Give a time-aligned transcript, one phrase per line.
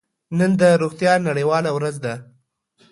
[0.37, 2.13] نن د روغتیا نړیواله ورځ ده.